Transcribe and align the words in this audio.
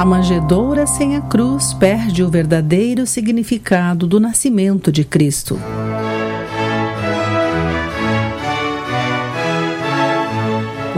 A 0.00 0.04
manjedoura 0.06 0.86
sem 0.86 1.14
a 1.14 1.20
cruz 1.20 1.74
perde 1.74 2.24
o 2.24 2.28
verdadeiro 2.30 3.06
significado 3.06 4.06
do 4.06 4.18
nascimento 4.18 4.90
de 4.90 5.04
Cristo. 5.04 5.60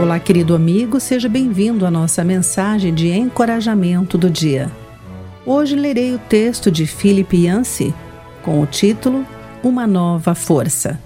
Olá, 0.01 0.17
querido 0.21 0.55
amigo, 0.55 1.01
seja 1.01 1.27
bem-vindo 1.27 1.85
à 1.85 1.91
nossa 1.91 2.23
mensagem 2.23 2.93
de 2.93 3.09
encorajamento 3.09 4.17
do 4.17 4.29
dia. 4.29 4.71
Hoje 5.45 5.75
lerei 5.75 6.15
o 6.15 6.17
texto 6.17 6.71
de 6.71 6.87
Philip 6.87 7.35
Yancey 7.35 7.93
com 8.41 8.61
o 8.61 8.65
título 8.65 9.25
Uma 9.61 9.85
Nova 9.85 10.33
Força. 10.33 10.97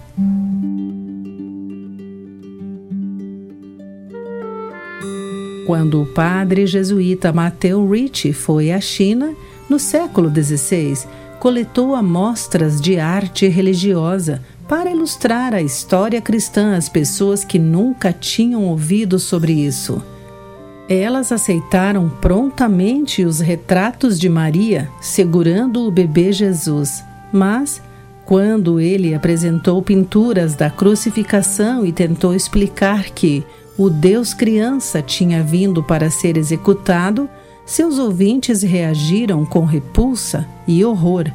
Quando 5.68 6.02
o 6.02 6.06
padre 6.06 6.66
jesuíta 6.66 7.34
Mateu 7.34 7.86
Ricci 7.90 8.32
foi 8.32 8.72
à 8.72 8.80
China, 8.80 9.34
no 9.70 9.78
século 9.78 10.30
XVI, 10.30 11.06
coletou 11.42 11.94
amostras 11.94 12.80
de 12.80 12.98
arte 12.98 13.50
religiosa 13.50 14.42
para 14.66 14.90
ilustrar 14.90 15.54
a 15.54 15.62
história 15.62 16.22
cristã 16.22 16.78
às 16.78 16.88
pessoas 16.88 17.44
que 17.44 17.60
nunca 17.60 18.14
tinham 18.14 18.64
ouvido 18.64 19.20
sobre 19.20 19.52
isso. 19.52 20.02
Elas 20.88 21.34
aceitaram 21.34 22.08
prontamente 22.22 23.26
os 23.26 23.42
retratos 23.42 24.18
de 24.18 24.30
Maria 24.30 24.90
segurando 25.02 25.86
o 25.86 25.92
bebê 25.92 26.32
Jesus, 26.32 27.04
mas 27.30 27.82
quando 28.24 28.80
ele 28.80 29.14
apresentou 29.14 29.82
pinturas 29.82 30.56
da 30.56 30.70
crucificação 30.70 31.86
e 31.86 31.92
tentou 31.92 32.34
explicar 32.34 33.10
que 33.10 33.44
o 33.78 33.92
Deus 33.92 34.34
criança 34.34 35.04
tinha 35.04 35.44
vindo 35.44 35.84
para 35.84 36.10
ser 36.10 36.36
executado, 36.36 37.30
seus 37.64 38.00
ouvintes 38.00 38.64
reagiram 38.64 39.46
com 39.46 39.66
repulsa 39.66 40.48
e 40.68 40.84
horror. 40.84 41.26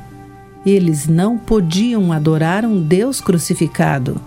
Eles 0.66 1.06
não 1.06 1.38
podiam 1.38 2.12
adorar 2.12 2.64
um 2.64 2.82
Deus 2.82 3.20
crucificado. 3.20 4.20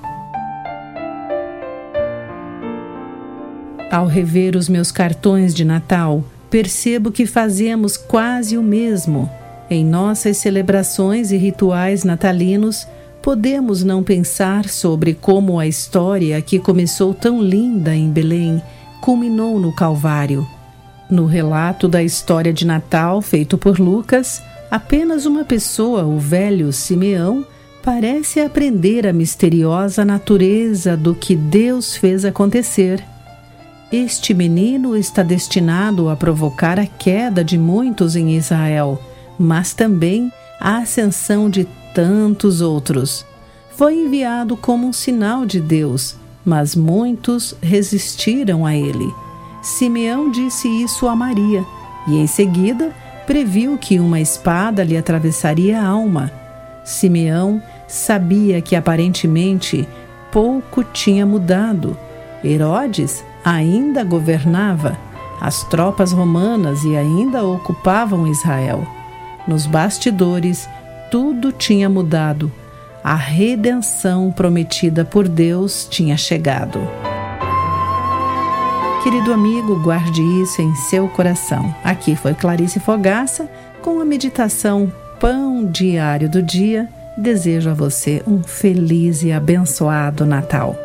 Ao 3.92 4.08
rever 4.08 4.56
os 4.56 4.70
meus 4.70 4.92
cartões 4.92 5.54
de 5.54 5.66
Natal, 5.66 6.24
percebo 6.50 7.12
que 7.12 7.26
fazemos 7.26 7.98
quase 7.98 8.58
o 8.58 8.64
mesmo. 8.64 9.30
Em 9.70 9.84
nossas 9.84 10.38
celebrações 10.38 11.32
e 11.32 11.38
rituais 11.38 12.04
natalinos, 12.04 12.88
podemos 13.26 13.84
não 13.84 14.04
pensar 14.04 14.70
sobre 14.70 15.16
como 15.16 15.60
a 15.60 15.66
história 15.66 16.40
que 16.44 16.60
começou 16.60 17.12
tão 17.12 17.42
linda 17.42 17.96
em 17.96 18.08
Belém 18.12 18.62
culminou 19.02 19.60
no 19.60 19.74
Calvário. 19.74 20.48
No 21.10 21.26
relato 21.26 21.88
da 21.88 22.04
história 22.04 22.54
de 22.54 22.68
Natal 22.68 23.24
feito 23.24 23.58
por 23.58 23.80
Lucas, 23.80 24.44
apenas 24.70 25.26
uma 25.26 25.44
pessoa, 25.44 26.06
o 26.06 26.20
velho 26.20 26.72
Simeão, 26.72 27.44
parece 27.82 28.42
aprender 28.42 29.08
a 29.08 29.14
misteriosa 29.14 30.06
natureza 30.06 30.96
do 30.96 31.16
que 31.16 31.36
Deus 31.36 31.98
fez 31.98 32.26
acontecer. 32.26 33.04
Este 33.92 34.36
menino 34.36 34.96
está 34.96 35.24
destinado 35.24 36.10
a 36.10 36.16
provocar 36.16 36.80
a 36.80 36.86
queda 36.86 37.44
de 37.44 37.58
muitos 37.58 38.16
em 38.16 38.36
Israel, 38.36 39.02
mas 39.40 39.74
também 39.74 40.32
a 40.60 40.78
ascensão 40.78 41.50
de 41.50 41.68
tantos 41.96 42.60
outros. 42.60 43.26
Foi 43.72 43.96
enviado 43.96 44.58
como 44.58 44.86
um 44.86 44.94
sinal 44.94 45.46
de 45.46 45.62
Deus, 45.62 46.18
mas 46.46 46.76
muitos 46.76 47.56
resistiram 47.62 48.66
a 48.66 48.76
ele. 48.76 49.12
Simeão 49.64 50.30
disse 50.30 50.68
isso 50.68 51.08
a 51.08 51.16
Maria 51.16 51.66
e, 52.08 52.18
em 52.18 52.28
seguida, 52.28 52.94
previu 53.26 53.78
que 53.78 54.00
uma 54.00 54.20
espada 54.20 54.84
lhe 54.84 54.98
atravessaria 54.98 55.82
a 55.82 55.88
alma. 55.88 56.32
Simeão 56.84 57.64
sabia 57.88 58.62
que 58.62 58.76
aparentemente 58.76 59.88
pouco 60.32 60.84
tinha 60.84 61.26
mudado. 61.26 61.98
Herodes 62.44 63.24
ainda 63.44 64.04
governava, 64.04 64.98
as 65.42 65.64
tropas 65.64 66.12
romanas 66.12 66.84
e 66.84 66.96
ainda 66.96 67.44
ocupavam 67.44 68.28
Israel. 68.28 68.86
Nos 69.48 69.66
bastidores, 69.66 70.68
tudo 71.10 71.52
tinha 71.52 71.90
mudado. 71.90 72.52
A 73.04 73.16
redenção 73.16 74.32
prometida 74.32 75.06
por 75.06 75.28
Deus 75.28 75.88
tinha 75.90 76.18
chegado. 76.18 76.80
Querido 79.04 79.32
amigo, 79.32 79.80
guarde 79.84 80.22
isso 80.42 80.62
em 80.62 80.74
seu 80.76 81.08
coração. 81.08 81.74
Aqui 81.84 82.16
foi 82.16 82.34
Clarice 82.34 82.80
Fogaça 82.80 83.48
com 83.84 84.00
a 84.02 84.06
meditação 84.06 84.92
Pão 85.20 85.64
Diário 85.64 86.28
do 86.28 86.42
Dia. 86.42 86.90
Desejo 87.16 87.70
a 87.70 87.74
você 87.74 88.24
um 88.26 88.42
feliz 88.42 89.22
e 89.22 89.32
abençoado 89.32 90.26
Natal. 90.26 90.85